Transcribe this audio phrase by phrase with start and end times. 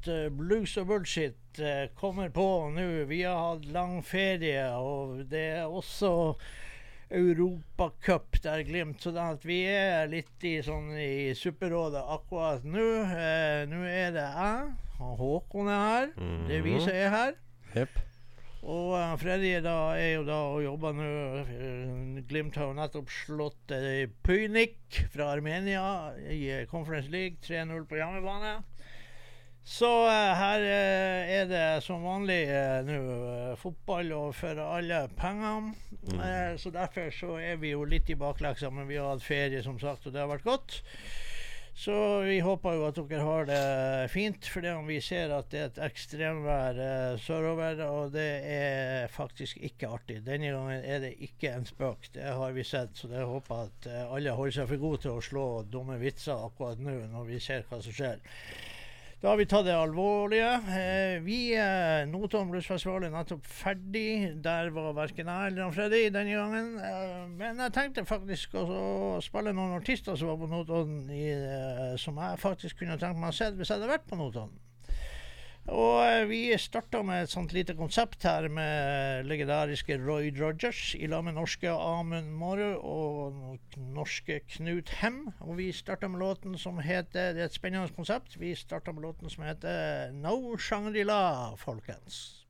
[0.00, 3.04] Blå eh, blues og bullshit eh, kommer på nå.
[3.08, 6.34] Vi har hatt lang ferie, og det er også
[7.10, 9.02] Europacup der Glimt.
[9.02, 12.86] Så at vi er litt i, sånn, i supperådet akkurat nå.
[13.12, 16.14] Eh, nå er det jeg, Håkon er her.
[16.48, 17.36] Det er vi som er her.
[17.76, 18.00] Yep.
[18.60, 22.24] Og uh, Freddy da, er jo da og jobber nå.
[22.28, 27.40] Glimt har jo nettopp slått uh, Pynik fra Armenia i Conference League.
[27.46, 28.58] 3-0 på hjemmebane.
[29.64, 33.00] Så eh, her eh, er det som vanlig eh, nå
[33.60, 35.74] fotball og for alle pengene.
[36.16, 39.62] Eh, så derfor så er vi jo litt i bakleksa, men vi har hatt ferie,
[39.62, 40.80] som sagt, og det har vært godt.
[41.80, 41.94] Så
[42.26, 45.60] vi håper jo at dere har det fint, for det om vi ser at det
[45.60, 50.18] er et ekstremvær eh, sørover, og det er faktisk ikke artig.
[50.26, 52.92] Denne gangen er det ikke en spøk, det har vi sett.
[52.98, 56.44] Så jeg håper at eh, alle holder seg for gode til å slå dumme vitser
[56.50, 58.20] akkurat nå, når vi ser hva som skjer.
[59.20, 60.48] Da har vi tatt det alvorlige.
[60.72, 64.30] Eh, vi, eh, Notodden Bluesfestival er nettopp ferdig.
[64.40, 66.70] Der var verken jeg eller Freddy denne gangen.
[66.80, 72.16] Eh, men jeg tenkte faktisk å spille noen artister som var på Notodden, eh, som
[72.16, 74.56] jeg faktisk kunne tenkt meg å se hvis jeg hadde vært på Notodden.
[75.70, 81.06] Og eh, vi starta med et sånt lite konsept her med legendariske Roy Rogers i
[81.10, 85.28] lag med norske Amund Mårud og norske Knut Hem.
[85.40, 88.38] Og vi starta med låten som heter Det er et spennende konsept.
[88.40, 92.40] Vi starta med låten som heter No Shangri-La, folkens.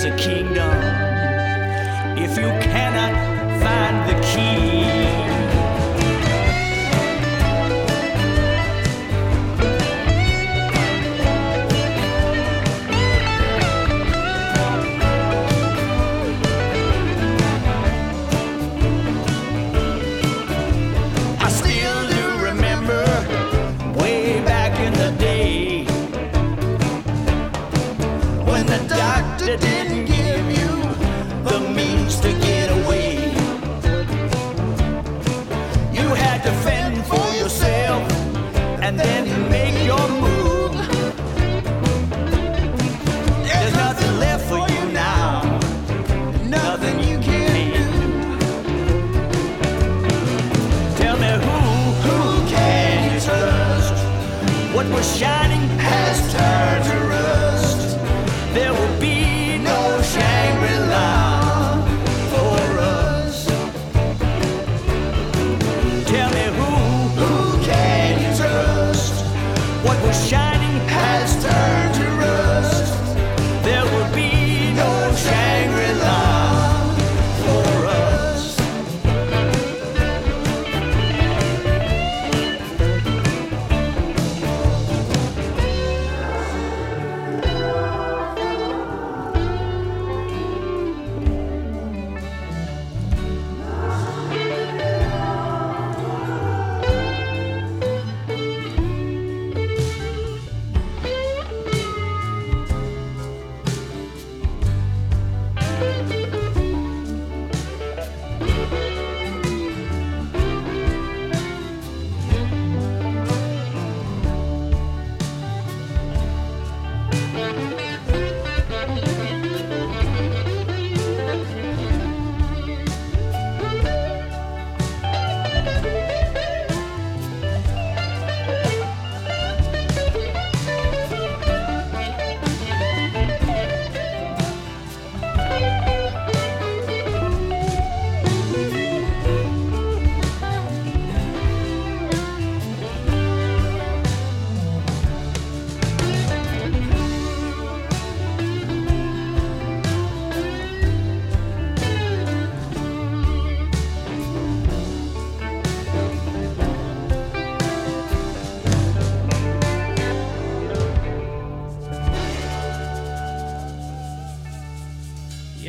[0.00, 0.89] Is a kingdom
[55.20, 55.59] shining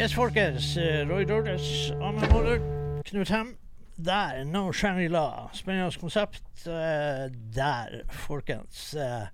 [0.01, 0.77] Yes, folkens.
[0.77, 2.60] eh, Roy Dordes, Amund Måler,
[3.05, 3.55] Knut Hem.
[4.05, 5.50] Der, No Shangri-La.
[5.53, 8.96] Spennende konsept eh, der, folkens.
[8.96, 9.27] Eh,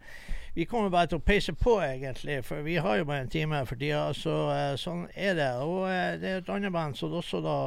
[0.56, 3.64] vi kommer bare til å peise på, egentlig, for vi har jo bare en time
[3.66, 4.12] for tida.
[4.12, 4.36] Så
[4.76, 5.50] sånn er det.
[5.64, 5.88] Og
[6.20, 7.58] det er et annet band som også da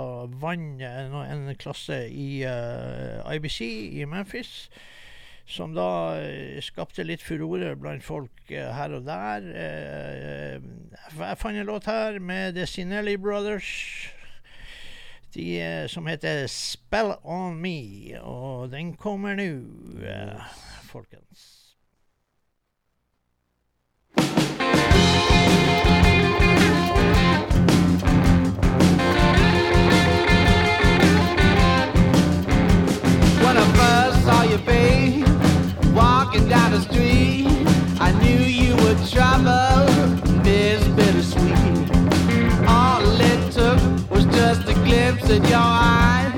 [0.44, 3.60] vant en klasse i IBC
[3.96, 4.68] i Memphis.
[5.50, 9.48] Som da eh, skapte litt furore blant folk eh, her og der.
[9.50, 10.60] Eh,
[11.18, 13.70] jeg fant en låt her med The Sinelli Brothers.
[15.34, 19.62] De, som heter 'Spell On Me', og den kommer nå,
[20.82, 21.60] folkens.
[33.42, 35.29] When I first saw you, babe,
[36.40, 37.46] walking down the street,
[38.00, 39.86] I knew you were trouble,
[40.42, 41.90] this bittersweet.
[42.68, 46.29] All it took was just a glimpse of your eyes.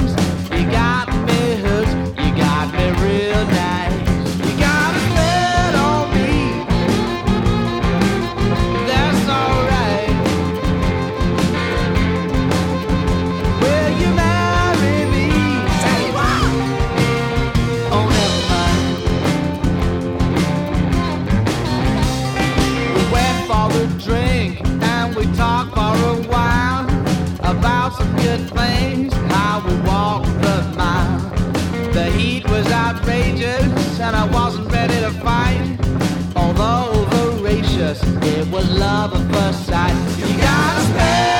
[38.70, 39.94] Love at first sight.
[40.18, 41.31] You gotta a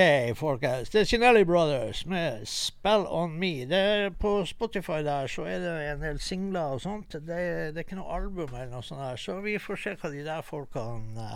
[0.00, 0.88] OK, folkens.
[0.90, 3.72] Det er Chinelli Brothers med 'Spell On Me'.
[3.72, 7.12] Er På Spotify der så er det en del singler og sånt.
[7.12, 10.10] Det, det er ikke noe album eller noe sånt der, så vi får se hva
[10.10, 11.26] de der folkene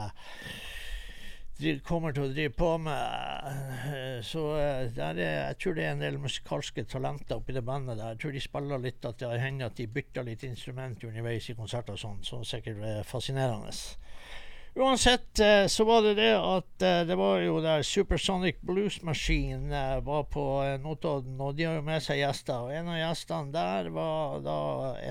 [1.60, 3.52] uh, kommer til å drive på med.
[3.92, 7.98] Eh, Så uh, er, jeg tror det er en del musikalske talenter oppi det bandet
[7.98, 8.14] der.
[8.14, 11.54] Jeg tror de spiller litt, at det hender at de bytter litt instrument underveis i
[11.54, 13.76] konserter og sånn, så sikkert er fascinerende.
[14.76, 19.70] Uansett eh, så var det det at eh, det var jo der Supersonic Blues Machine
[19.70, 20.42] eh, var på
[20.82, 22.66] Notodden, og de har jo med seg gjester.
[22.66, 24.58] Og en av gjestene der var da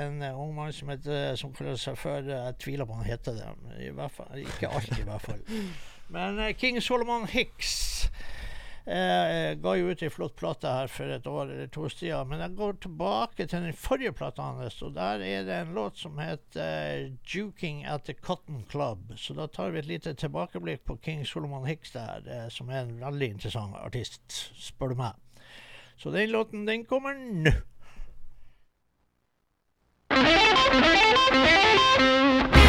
[0.04, 3.50] en ung mann som, heter, som kaller seg for Jeg tviler på han heter det,
[3.64, 5.44] men i hvert fall, ikke alltid i hvert fall.
[6.14, 8.10] Men King Solomon Hicks
[8.86, 12.28] eh, ga jo ut ei flott plate her for et år eller to siden.
[12.30, 15.98] Men jeg går tilbake til den forrige plata hans, og der er det en låt
[15.98, 19.18] som heter 'Juking at the Cotton Club'.
[19.18, 22.82] Så da tar vi et lite tilbakeblikk på King Solomon Hicks der, eh, som er
[22.82, 25.12] en veldig interessant artist, spør du meg.
[25.98, 27.52] Så den låten, den kommer nå.
[32.54, 32.63] In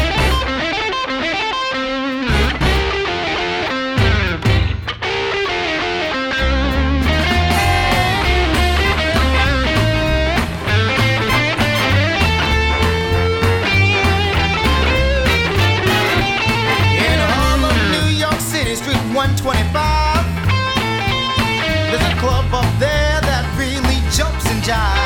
[24.65, 25.04] die.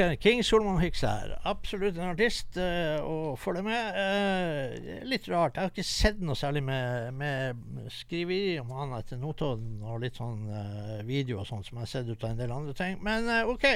[0.00, 0.18] Yes.
[0.20, 1.34] King Solomon Hicks her.
[1.44, 3.96] Absolutt en artist eh, å følge med.
[3.96, 5.58] Uh, det litt rart.
[5.58, 10.16] Jeg har ikke sett noe særlig med, med skriveri om han etter Notodden og litt
[10.16, 12.96] sånn uh, video og sånn som jeg har sett ut av en del andre ting.
[13.04, 13.68] Men OK.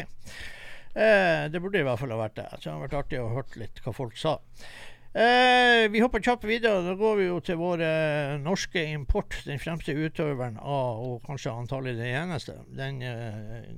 [0.95, 2.49] Det burde i hvert fall ha vært det.
[2.55, 4.37] Så det hadde vært artig å høre litt hva folk sa.
[5.15, 6.83] Eh, vi hopper kjapt videre.
[6.83, 9.37] Da går vi jo til vår eh, norske import.
[9.47, 13.69] Den fremste utøveren av, og kanskje antagelig den eneste, den eh,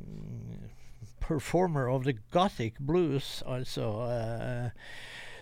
[1.27, 3.91] performer of the gothic blues, altså.
[4.15, 4.71] eh,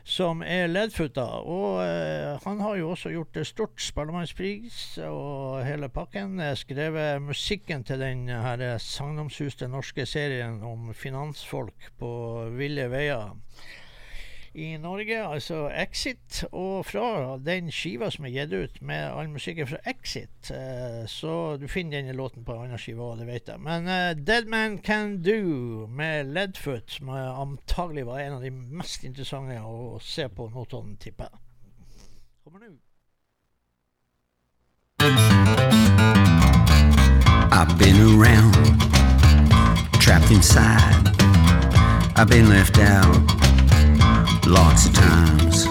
[0.04, 1.24] som er leddfutta.
[1.48, 3.80] Og eh, han har jo også gjort det stort.
[3.80, 6.38] Spellemannspris og hele pakken.
[6.40, 12.10] Eh, Skrevet musikken til den her sagnomsuste norske serien om finansfolk på
[12.58, 13.32] ville veier
[14.54, 16.44] i Norge, altså Exit.
[16.52, 21.56] Og fra den skiva som er gitt ut med all musikken fra Exit, eh, så
[21.60, 23.60] du finner denne låten på en annen skive òg, det vet jeg.
[23.66, 29.04] Men eh, Dead Man Can Do med Leadfoot, som antagelig var en av de mest
[29.04, 31.34] interessante å se på Notodden, tipper.
[32.44, 32.74] Kommer nå.
[37.54, 38.54] I've been around,
[40.00, 41.10] trapped inside.
[42.16, 43.43] I've been left out
[44.46, 45.66] lots of times.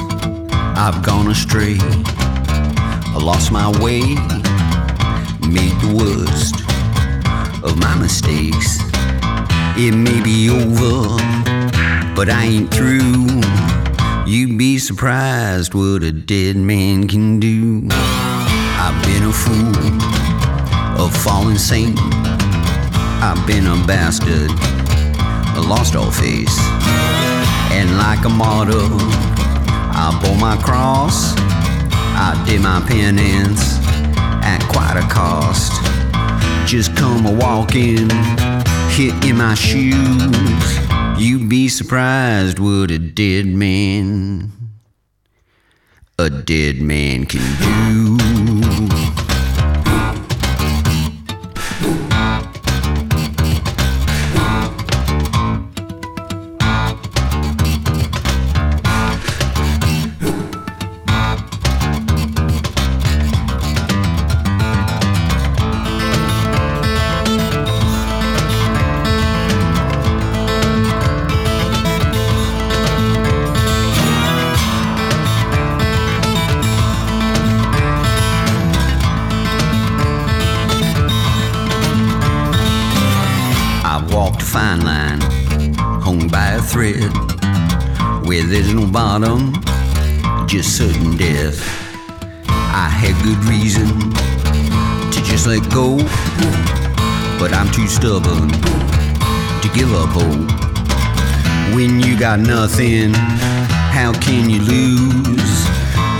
[0.75, 4.01] I've gone astray, I lost my way,
[5.47, 6.55] made the worst
[7.63, 8.79] of my mistakes.
[9.77, 11.17] It may be over,
[12.15, 13.41] but I ain't through.
[14.25, 17.88] You'd be surprised what a dead man can do.
[17.91, 20.23] I've been a fool
[20.97, 21.97] a fallen saint.
[23.21, 24.51] I've been a bastard,
[25.57, 26.57] a lost all face.
[27.75, 28.88] And like a martyr,
[29.95, 31.33] I bore my cross.
[32.15, 33.79] I did my penance
[34.43, 35.71] at quite a cost.
[36.67, 38.09] Just come a walking,
[38.89, 40.79] hit in my shoes.
[41.17, 44.51] You'd be surprised what a dead man,
[46.17, 48.62] a dead man can do.
[97.73, 98.49] Too stubborn
[99.62, 101.75] to give up hope.
[101.75, 105.67] When you got nothing, how can you lose?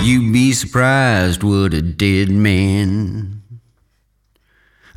[0.02, 3.34] You'd be surprised what a dead man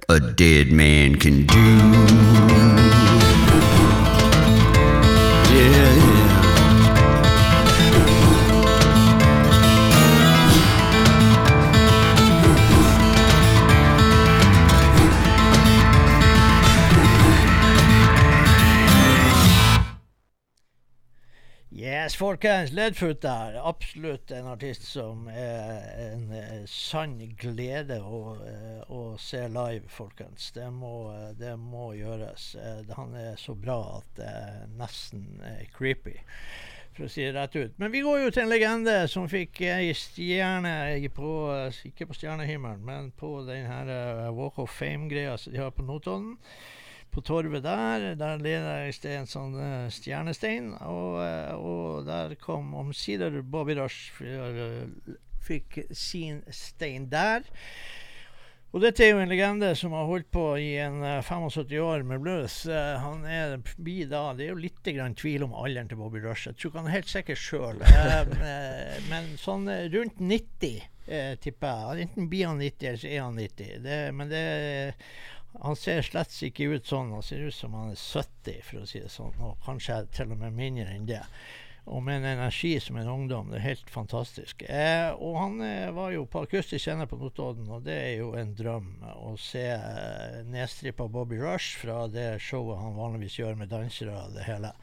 [0.09, 2.96] a dead man can do.
[22.17, 22.71] Folkens.
[22.71, 23.57] Ledfoot der.
[23.69, 30.49] Absolutt en artist som er en eh, sann glede å, eh, å se live, folkens.
[30.55, 32.49] Det må, det må gjøres.
[32.57, 35.27] Eh, han er så bra at det er nesten
[35.75, 36.15] creepy,
[36.97, 37.77] for å si det rett ut.
[37.77, 40.73] Men vi går jo til en legende som fikk ei stjerne
[41.13, 41.35] på
[41.91, 46.33] Ikke på stjernehimmelen, men på den her Walk of Fame-greia som de har på Notodden
[47.17, 48.11] på torvet der.
[48.19, 54.21] Der leder sted en sånn uh, stjernestein, og, uh, og der kom omsider Bobby Rush
[54.21, 54.85] eh,
[55.47, 57.47] fikk sin stein der.
[58.75, 62.03] Og dette er jo en legende som har holdt på i en eh, 75 år
[62.05, 62.57] med blues.
[62.67, 63.55] Eh, han er,
[64.11, 66.49] da, Det er jo litt grann tvil om alderen til Bobby Rush.
[66.49, 67.81] Jeg tror ikke han er helt sikker sjøl.
[69.11, 72.09] men sånn eh, rundt 90, eh, tipper jeg.
[72.09, 73.73] Enten blir han 90, eller så er han 90.
[73.87, 74.43] Det, men det
[75.59, 77.13] han ser slett ikke ut sånn.
[77.15, 79.37] Han ser ut som han er 70, for å si det sånn.
[79.41, 81.23] Og kanskje til og med mindre enn det.
[81.87, 83.51] Og med en energi som en ungdom.
[83.51, 84.65] Det er helt fantastisk.
[84.67, 88.33] Eh, og han eh, var jo på akustisk scene på Notodden, og det er jo
[88.35, 88.89] en drøm
[89.23, 94.35] å se eh, nedstrippa Bobby Rush fra det showet han vanligvis gjør med dansere og
[94.35, 94.75] det hele.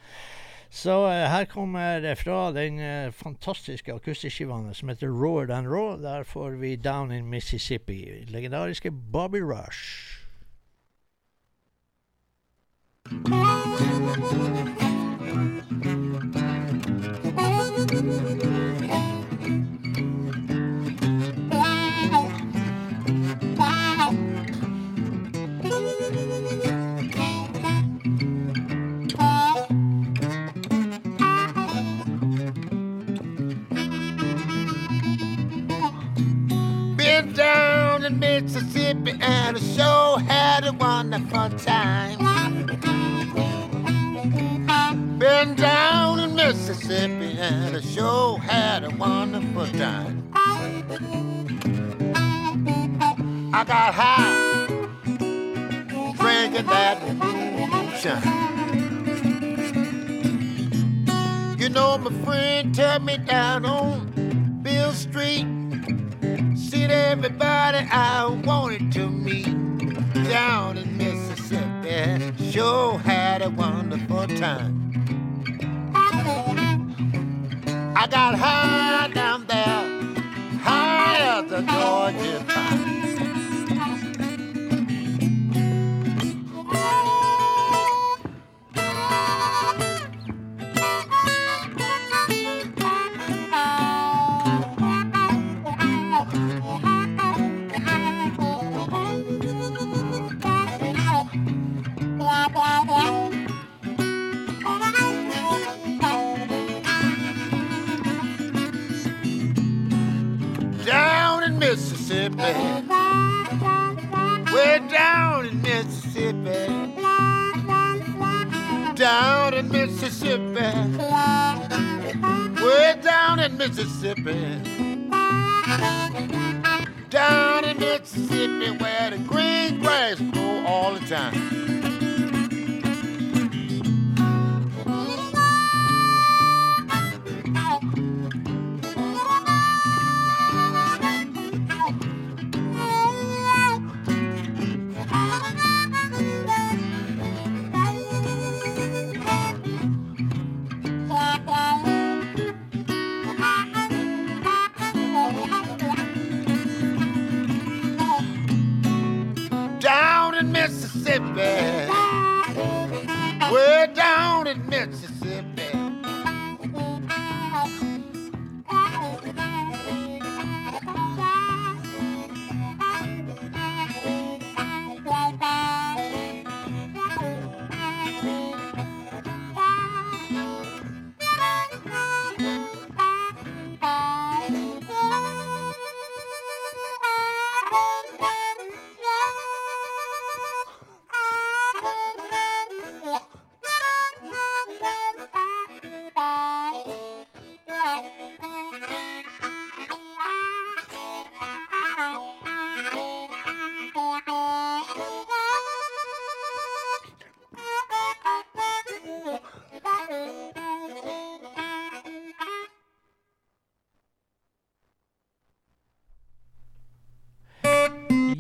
[0.75, 6.01] Så eh, her kommer det fra den eh, fantastiske akustiskiva som heter 'Rower Than Raw.
[6.03, 8.25] Der får vi Down in Mississippi.
[8.27, 10.24] Legendariske Bobby Rush.
[13.07, 13.35] Been
[37.35, 42.74] down in Mississippi and I sure had a wonderful time.
[45.19, 50.29] Been down in Mississippi and I sure had a wonderful time.
[53.55, 54.67] I got high
[56.19, 58.45] drinking that moonshine.
[61.61, 65.47] You know, my friend took me down on Bill Street.
[66.57, 69.55] Seen everybody I wanted to meet
[70.29, 72.51] down in Mississippi.
[72.51, 74.84] Sure had a wonderful time.
[77.97, 82.84] I got high down there, high as the Georgia pine.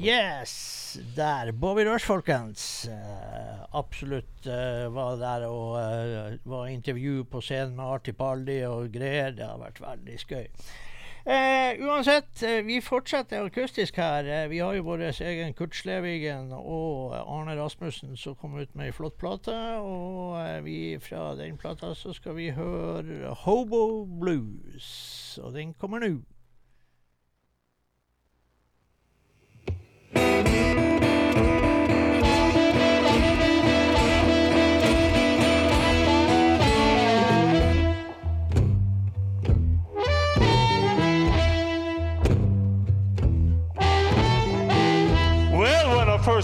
[0.04, 0.98] Yes!
[1.16, 1.52] Der.
[1.52, 2.88] Bobby Rush, folkens.
[2.88, 8.92] Uh, absolutt uh, var der og uh, var intervju på scenen med Arti Paldi og
[8.92, 9.32] greier.
[9.32, 10.44] Det har vært veldig skøy.
[11.24, 14.28] Uansett, vi fortsetter akustisk her.
[14.52, 18.92] Vi har jo vår egen Kurt Slevigen og Arne Rasmussen som kom ut med ei
[18.92, 19.56] flott plate.
[19.80, 20.36] Og
[20.68, 25.40] vi fra den plata så skal vi høre Hobo Blues.
[25.40, 26.18] Og den kommer nå.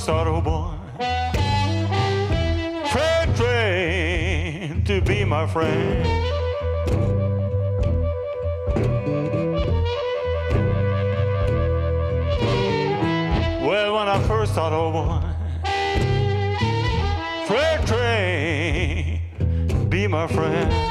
[0.00, 0.72] sorrow boy,
[2.90, 6.02] Freight train to be my friend.
[13.62, 15.20] Well, when I first thought of boy,
[17.46, 19.20] freight train,
[19.90, 20.89] be my friend.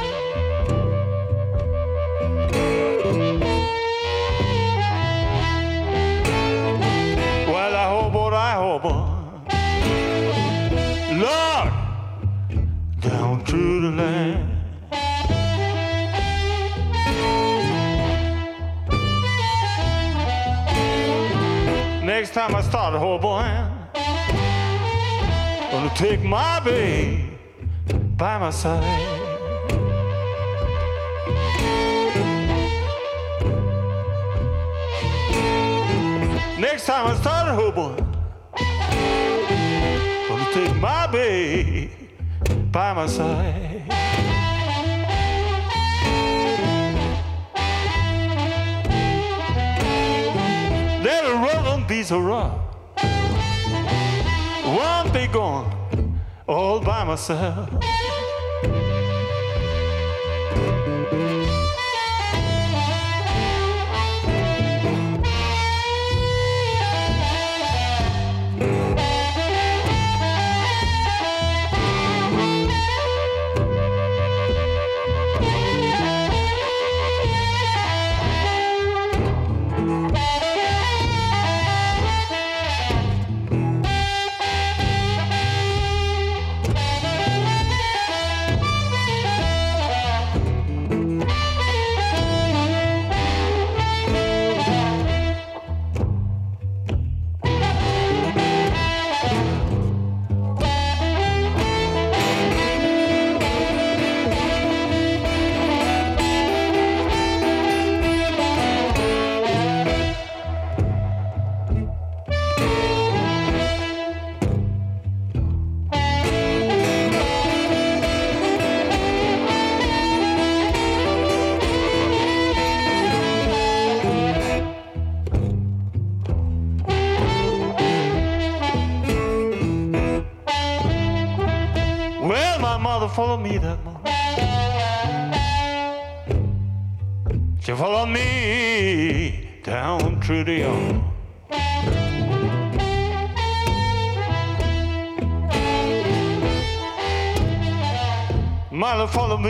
[13.99, 14.55] Land.
[22.03, 23.71] Next time I start hoboing,
[25.71, 27.37] gonna take my babe
[28.17, 28.83] by my side.
[36.59, 38.05] Next time I start a hoboing,
[40.27, 42.08] gonna take my babe
[42.71, 43.83] by my side.
[51.03, 52.59] Let the rhythm be so rough.
[54.65, 57.69] One be gone all by myself.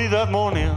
[0.10, 0.76] That morning.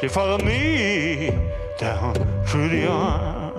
[0.00, 1.30] She followed me
[1.76, 2.14] down
[2.46, 3.54] through the yard.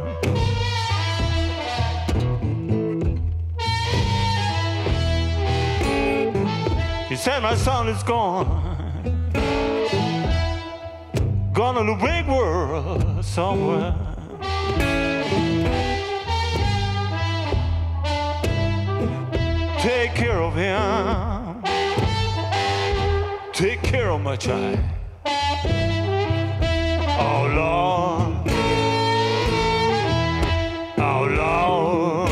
[7.10, 8.64] He said my son is gone.
[11.52, 13.96] Gone to the big world somewhere.
[19.80, 21.35] Take care of him.
[23.56, 24.80] Take care of my child.
[25.26, 25.32] Oh
[27.56, 28.50] Lord.
[30.98, 32.32] Oh Lord.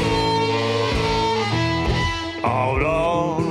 [2.43, 3.43] Oh Lord.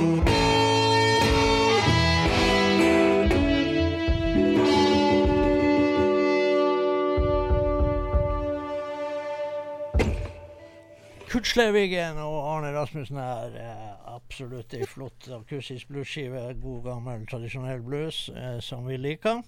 [11.27, 13.92] Kurt Slevigen og Arne Rasmussen er eh,
[14.33, 16.41] absolutt ei flott akustisk bluesskive.
[16.57, 19.43] God, gammel, tradisjonell blues eh, som vi liker.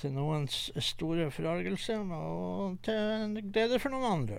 [0.00, 4.38] Til noens store forargelse, og til glede for noen andre.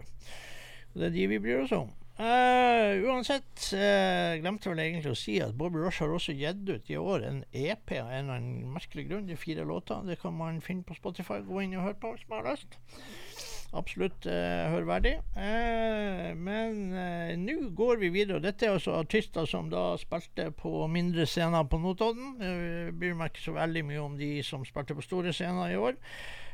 [0.95, 1.91] Det er de vi bryr oss om.
[2.17, 6.89] Uh, uansett, uh, glemte vel egentlig å si at Bobby Rush har også gitt ut
[6.89, 9.29] i år en EP av en eller annen merkelig grunn.
[9.29, 10.01] Det fire låter.
[10.09, 11.43] Det kan man finne på Spotify.
[11.45, 12.77] Gå inn og høre på hvis man har lyst
[13.77, 15.13] absolutt eh, hørverdig.
[15.39, 18.41] Eh, men eh, nå går vi videre.
[18.43, 22.37] Dette er altså artister som da spilte på mindre scener på Notodden.
[22.43, 25.79] Jeg bryr meg ikke så veldig mye om de som spilte på store scener i
[25.79, 25.99] år.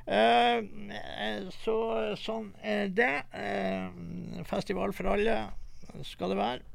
[0.10, 1.76] Eh, eh, så
[2.18, 3.14] sånn er det.
[3.38, 5.42] Eh, festival for alle
[6.08, 6.66] skal det være.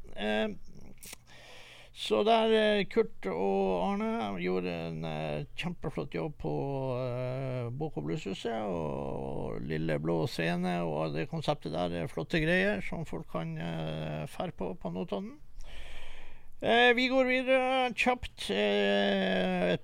[1.94, 6.54] Så der eh, Kurt og Arne gjorde en eh, kjempeflott jobb på
[6.98, 13.07] eh, Boko Blueshuset og Lille Blå Scene og det konseptet der er flotte greier som
[13.07, 13.54] folk kan
[14.26, 15.37] fære på på Notodden.
[16.64, 18.46] Eh, vi går videre kjapt.
[18.50, 19.74] Eh,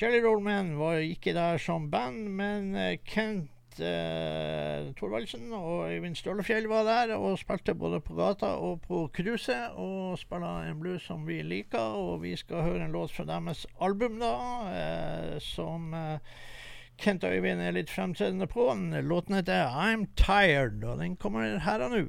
[0.00, 2.74] Jelly Roll Man var ikke der som band, men
[3.06, 9.06] Kent eh, Thorvaldsen og Øyvind Stølefjell var der og spilte både på gata og på
[9.16, 9.72] cruiset.
[9.80, 13.66] Og spilte en blues som vi liker, og vi skal høre en låt fra deres
[13.80, 14.34] album, da,
[14.72, 16.18] eh, som eh,
[16.98, 18.68] Kent og Øyvind er litt fremtredende på.
[19.02, 22.04] Låten heter I'm Tired, og den kommer her og nå.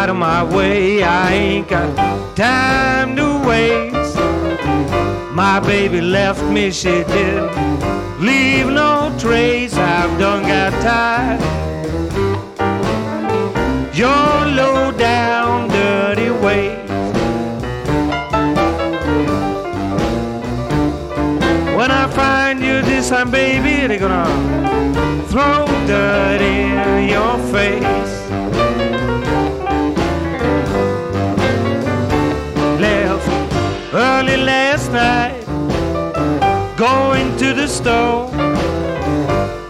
[0.00, 4.16] Out of my way, I ain't got time to waste.
[5.34, 7.50] My baby left me, she didn't
[8.18, 9.74] leave no trace.
[9.74, 11.40] I've done got tired.
[13.94, 16.88] Your low down dirty ways.
[21.76, 24.30] When I find you this time, baby, they're gonna
[25.28, 28.09] throw dirt in your face.
[34.20, 35.46] Early last night,
[36.76, 38.28] going to the store.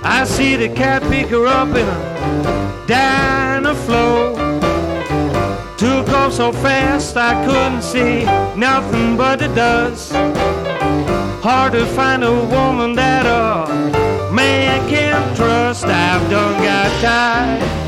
[0.03, 4.34] I see the cat pick her up in a diner flow.
[5.76, 8.24] Took off so fast I couldn't see
[8.57, 10.12] nothing but the dust.
[11.44, 15.84] Hard to find a woman that a man can trust.
[15.84, 17.80] I've done got tired.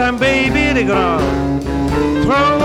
[0.00, 1.62] some baby to ground.
[2.24, 2.59] Throw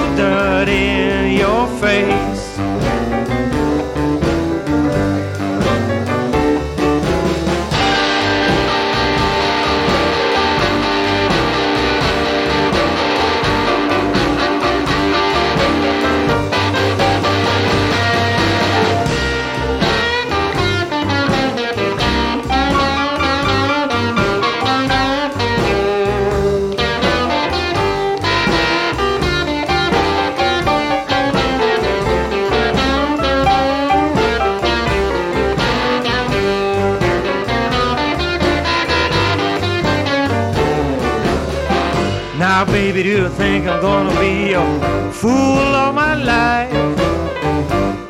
[42.95, 46.71] baby, do you think I'm gonna be a fool all my life?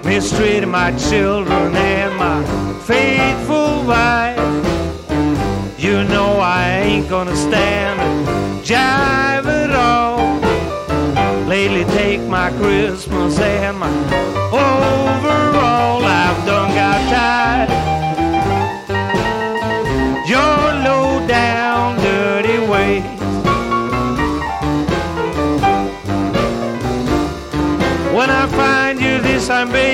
[0.05, 2.43] Mistreating my children and my
[2.83, 4.37] faithful wife.
[5.79, 10.19] You know I ain't gonna stand and jive at all.
[11.47, 13.89] Lately, take my Christmas and my
[14.51, 16.03] overall.
[16.03, 17.64] I've done got tired.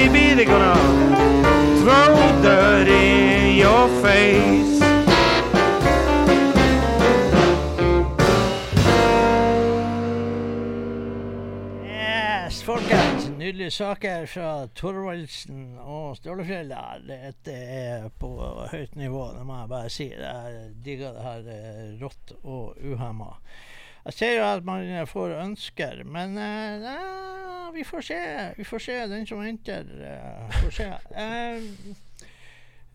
[0.10, 0.76] Baby, they're gonna
[1.82, 4.80] throw dirt in your face.
[11.86, 13.30] Yes, folkens.
[13.38, 16.98] Nydelige saker fra Thorvaldsen og Stålefjella.
[17.08, 18.32] Dette er på
[18.72, 20.10] høyt nivå, det må jeg bare si.
[20.18, 23.36] Jeg digger det her eh, rått og uhemma.
[24.06, 28.22] Jeg ser jo at man får ønsker, men eh, nei, vi får se.
[28.58, 28.96] Vi får se.
[29.12, 30.94] Den som venter, eh, får se.
[31.22, 32.00] Eh,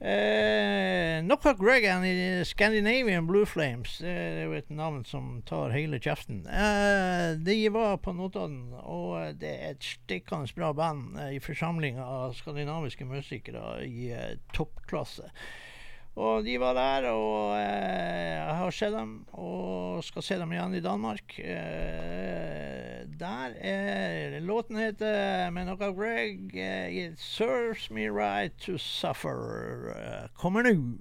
[0.01, 3.95] Eh, nok av Gregan i Scandinavian Blue Flames.
[3.99, 6.43] Det er jo et navn som tar hele kjeften.
[6.45, 11.97] Eh, de var på Notodden, og det er et stikkende bra band eh, i forsamling
[12.03, 15.33] av skandinaviske musikere i eh, toppklasse.
[16.17, 20.75] Og de var der, og eh, jeg har sett dem, og skal se dem igjen
[20.79, 21.37] i Danmark.
[21.39, 29.93] Eh, der er Låten heter med noe Greg eh, It Serves Me Right To Suffer.
[29.93, 30.97] Eh, kommer nå.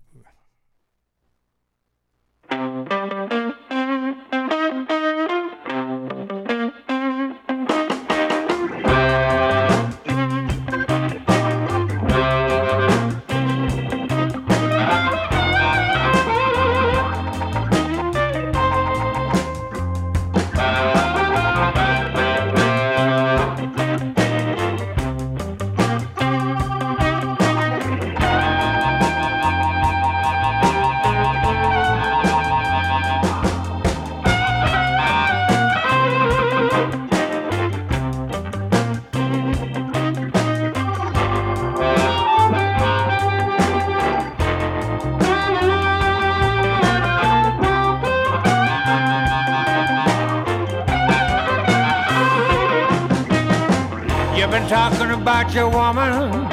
[55.85, 56.47] Woman.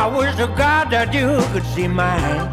[0.00, 2.46] I wish to God that you could see mine.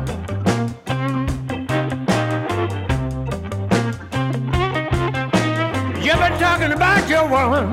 [6.05, 7.65] You've been talking about your woman.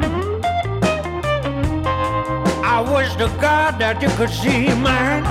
[2.75, 5.25] I wish to God that you could see mine.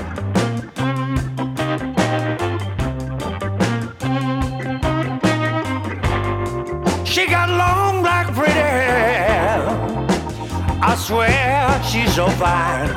[7.05, 7.82] She got long
[11.93, 12.89] she's so fine.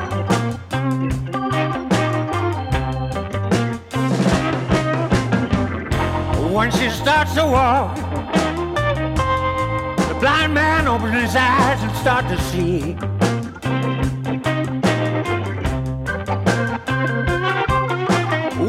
[6.51, 7.94] When she starts to walk,
[10.09, 12.94] the blind man opens his eyes and starts to see.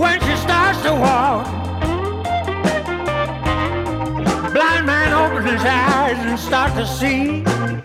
[0.02, 1.46] When she starts to walk,
[4.44, 7.77] the blind man opens his eyes and starts to see.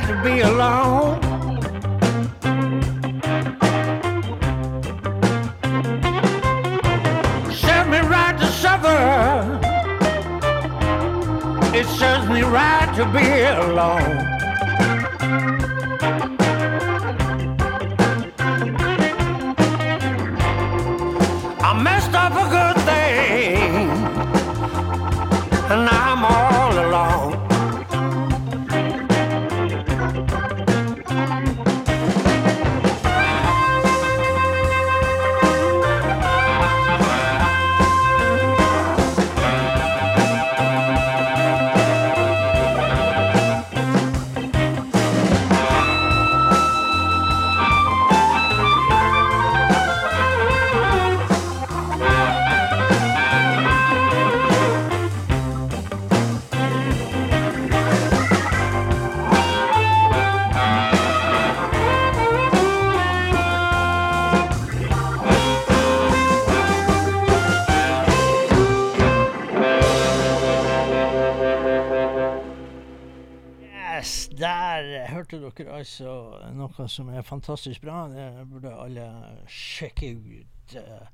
[0.00, 0.61] To be alone.
[74.42, 76.12] Der hørte dere altså
[76.56, 78.08] noe som er fantastisk bra.
[78.10, 79.06] Det burde alle
[79.50, 80.74] sjekke ut.
[80.76, 81.06] eh,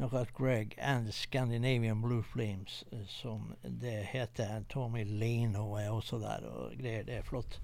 [0.00, 4.64] noe av Greg and Scandinavian Blue Flames, eh, som det heter.
[4.72, 7.04] Tommy Leno er også der og greier.
[7.06, 7.60] Det er flott.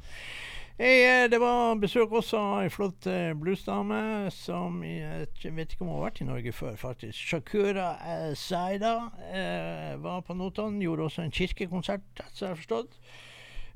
[0.78, 3.08] Hey, eh, det var besøk også av ei flott
[3.40, 7.18] bluesdame som jeg vet- ikke om hun har vært i Norge før, faktisk.
[7.32, 7.88] Shakura
[8.34, 8.94] Saida
[10.00, 10.78] var på Notodden.
[10.80, 12.96] Gjorde også en kirkekonsert, så jeg har forstått.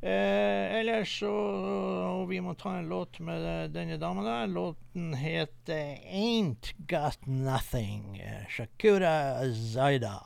[0.05, 4.47] Eh, ellers så og Vi må ta en låt med eh, denne dama der.
[4.53, 8.21] Låten heter Ain't Got Nothing.
[8.49, 10.21] Shakura Zaida.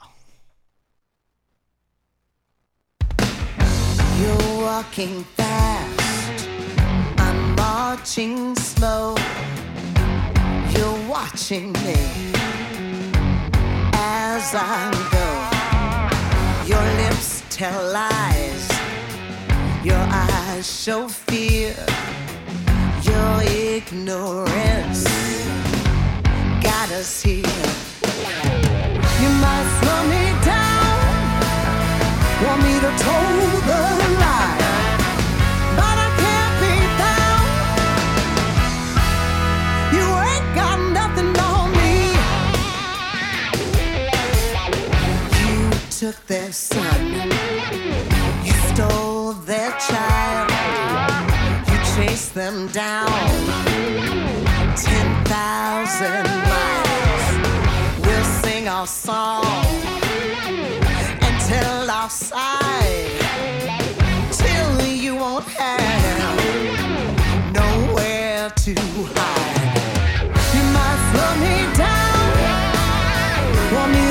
[4.18, 6.49] You're walking fast,
[7.18, 9.14] I'm marching slow.
[10.74, 11.95] You're watching me
[13.95, 15.29] as I go.
[16.66, 18.47] Your lips tell lies,
[19.85, 21.72] Your eyes show fear.
[23.03, 25.05] Your ignorance
[26.61, 27.45] got us here.
[29.22, 30.99] You might slow me down,
[32.45, 33.39] want me to toe
[33.70, 33.83] the
[34.18, 34.59] line,
[35.79, 37.47] but I can't be found.
[39.95, 41.95] You ain't got nothing on me.
[45.47, 47.01] You took their son,
[48.45, 49.07] you stole
[52.39, 53.09] them down
[54.76, 57.26] ten thousand miles.
[58.07, 59.45] We'll sing our song
[61.49, 63.11] tell our side
[64.30, 66.36] till you won't have
[67.53, 68.74] nowhere to
[69.16, 69.80] hide.
[70.55, 72.28] You might slow me down,
[73.74, 74.07] want me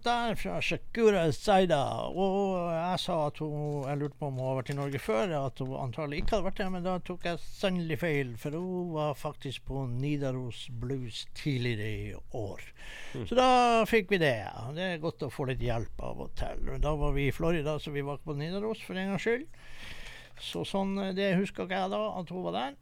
[0.00, 1.80] der fra Shakura Zaida.
[2.08, 5.34] Og jeg sa at hun Jeg lurte på om hun har vært i Norge før.
[5.42, 8.34] At hun antagelig ikke hadde vært det, men da tok jeg sannelig feil.
[8.40, 12.64] For hun var faktisk på Nidaros Blues tidligere i år.
[13.28, 13.50] Så da
[13.88, 14.36] fikk vi det.
[14.78, 16.72] Det er godt å få litt hjelp av og til.
[16.82, 19.44] Da var vi i Florida, så vi var ikke på Nidaros for en gangs skyld.
[20.42, 22.80] Så sånn, det huska ikke jeg da, at hun var der.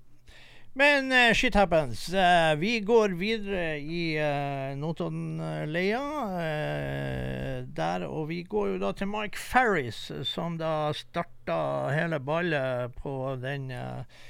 [0.73, 2.09] Men uh, shit happens.
[2.14, 6.03] Uh, vi går videre i uh, Notodden-leia
[6.39, 12.95] eh, der, og vi går jo da til Mike Ferris, som da starta hele ballet
[13.03, 14.21] på den eh,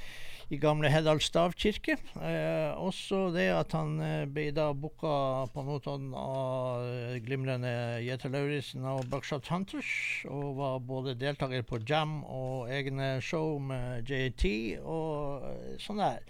[0.51, 1.95] i gamle Heddal stavkirke.
[2.19, 7.71] Eh, også det at han eh, ble da booka på Notodden av eh, glimrende
[8.03, 9.93] Jette Lauritzen og Buckshot Hunters,
[10.27, 16.27] og var både deltaker på Jam og egne show med JT og eh, sånn der.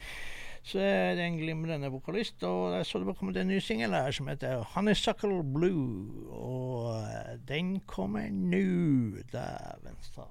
[0.68, 3.96] Så er det en glimrende vokalist, og jeg så det var kommet en ny singel
[3.96, 10.28] her som heter Honeysuckle Blue, og den kommer nå, dæven ta.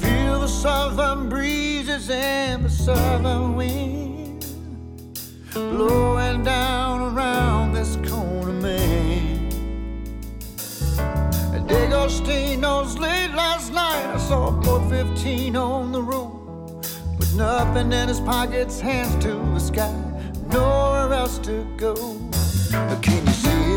[0.00, 4.03] Feel the southern breezes and the southern wind
[5.54, 9.48] blowing down around this corner, man.
[11.66, 14.14] D'Agostino's late last night.
[14.14, 16.84] I saw Port 15 on the road
[17.18, 19.94] with nothing in his pockets, hands to the sky,
[20.48, 21.94] nowhere else to go.
[23.00, 23.73] Can you see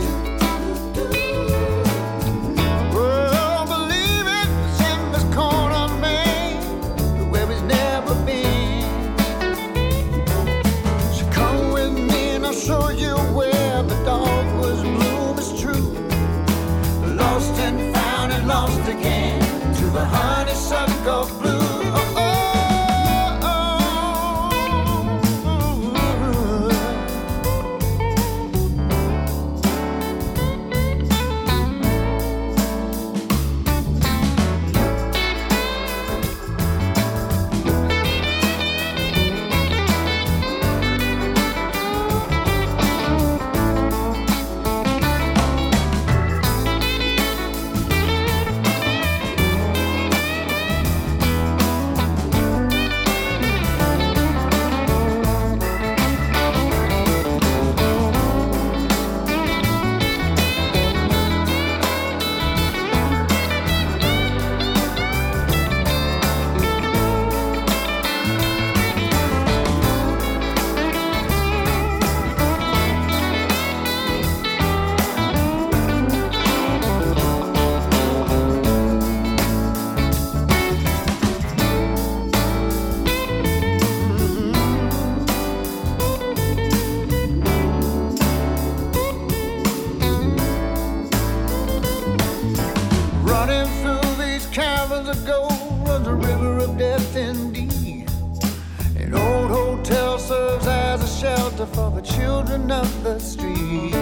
[102.38, 103.95] children of the street.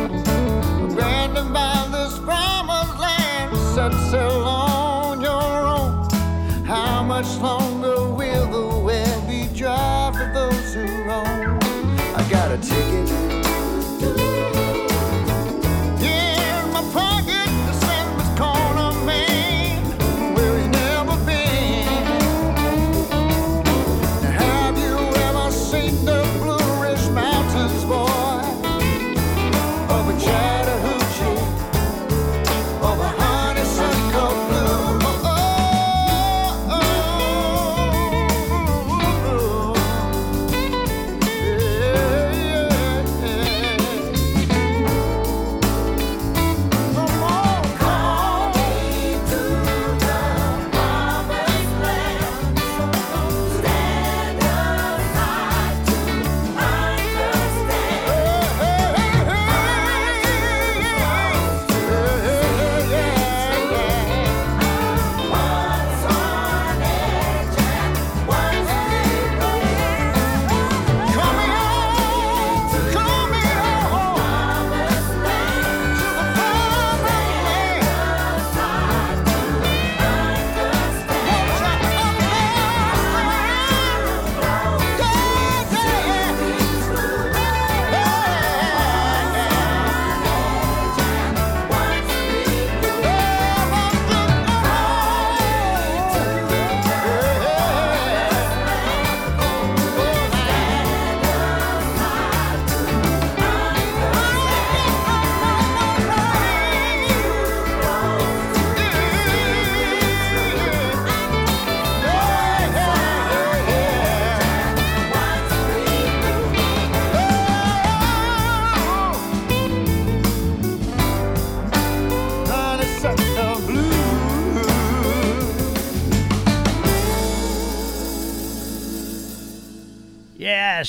[0.91, 6.09] Abandoned by this promised land, set sail on your own.
[6.65, 11.59] How much longer will the way be dry for those who roam?
[12.19, 13.34] I got a ticket.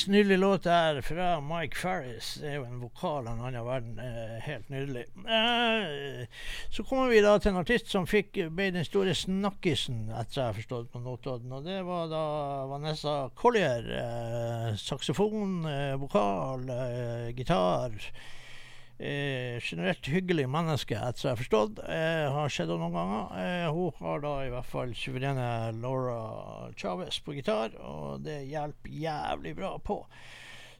[0.05, 2.35] Nydelig låt der fra Mike Farris.
[2.41, 3.97] Det er jo en vokal av en annen verden.
[3.99, 5.05] Eh, helt nydelig.
[5.25, 6.27] Eh,
[6.69, 10.45] så kommer vi da til en artist som fikk ble den store snakkisen, etter jeg
[10.51, 11.55] har forstått på Notodden.
[11.57, 12.23] Og det var da
[12.69, 13.89] Vanessa Collier.
[14.03, 15.65] Eh, saksofon,
[16.03, 16.69] vokal,
[17.33, 17.97] gitar.
[18.99, 21.79] Eh, generelt hyggelig menneske, etter jeg har forstått.
[21.85, 23.35] Eh, har sett henne noen ganger.
[23.37, 28.89] Eh, hun har da i hvert fall suverene Laura Chavez på gitar, og det hjelper
[28.89, 29.99] jævlig bra på.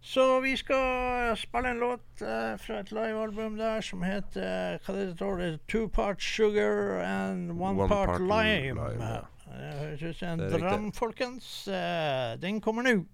[0.02, 5.06] Så vi skal spille en låt eh, fra et livealbum der som heter Hva det
[5.12, 5.50] heter, det?
[5.68, 8.82] Two Part Sugar and One, One Part, Part Lime.
[8.82, 9.22] Lime, ja.
[9.46, 11.68] Det høres ut som en dram, folkens.
[11.68, 13.06] Eh, den kommer nå.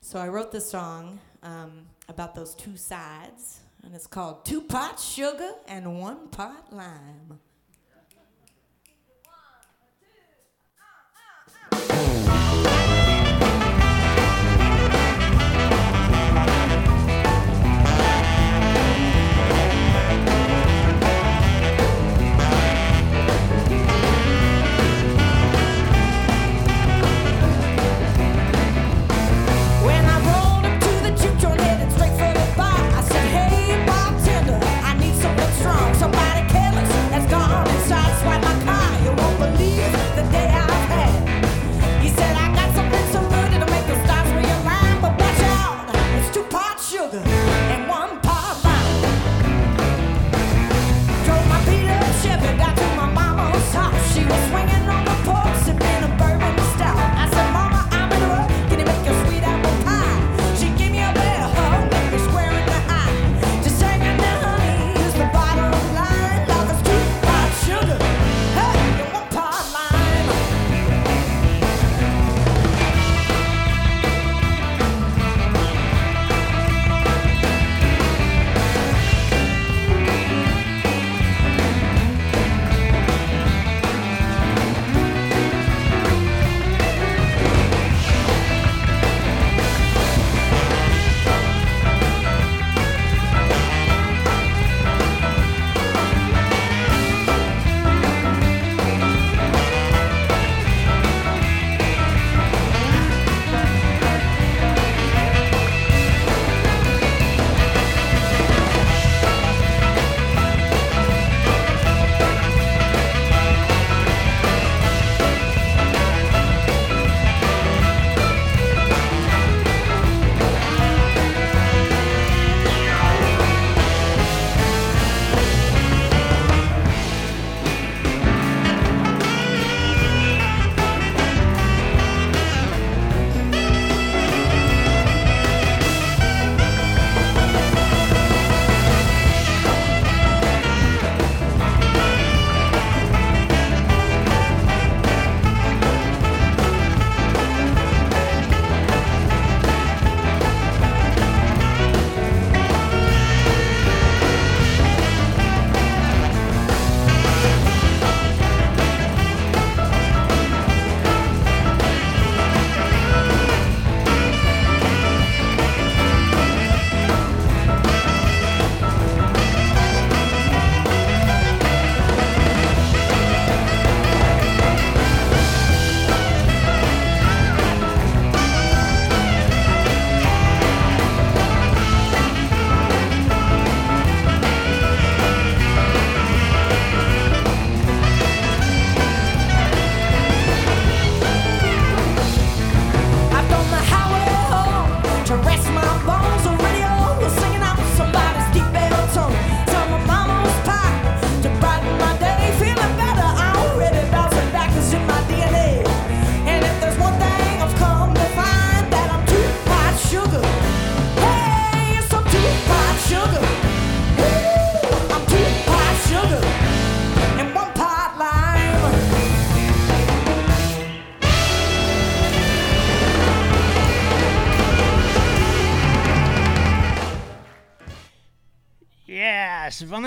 [0.00, 5.04] So I wrote this song um, about those two sides, and it's called Two Parts
[5.04, 7.38] Sugar and One Part Lime.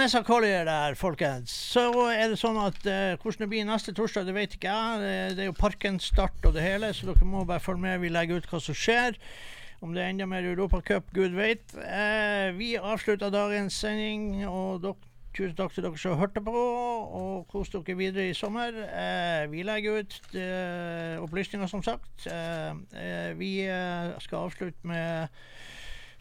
[0.04, 1.51] Vanessa Collier der, folkens.
[1.72, 4.97] Så er det sånn at uh, hvordan det blir neste torsdag, det vet ikke jeg.
[4.99, 8.01] Det, det er jo Parkens start og det hele, så dere må bare følge med.
[8.01, 9.16] Vi legger ut hva som skjer.
[9.80, 11.64] Om det er enda mer Europacup, gud vet.
[11.78, 14.99] Uh, vi avslutter dagens sending, og dere
[15.34, 18.76] Tusen takk til dere som hørte på, og kos dere videre i sommer.
[18.86, 22.28] Eh, vi legger ut eh, opplysninger, som sagt.
[22.30, 25.34] Eh, eh, vi eh, skal avslutte med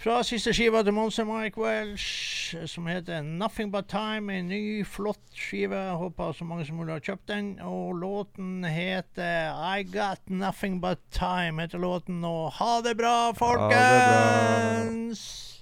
[0.03, 4.32] fra siste skiva til Monster Mike Welsh, som heter 'Nothing But Time'.
[4.32, 5.76] En ny, flott skive.
[5.76, 7.61] Jeg håper så mange som mulig har kjøpt den.
[7.61, 11.61] Og låten heter 'I Got Nothing But Time'.
[11.61, 12.24] heter låten.
[12.24, 15.53] Og ha det bra, folkens!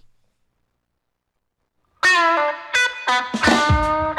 [3.11, 4.10] got